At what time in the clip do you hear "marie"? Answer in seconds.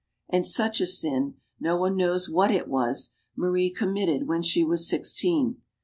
3.35-3.69